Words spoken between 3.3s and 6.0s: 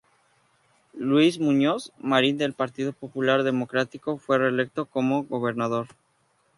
Democrático fue reelecto como Gobernador.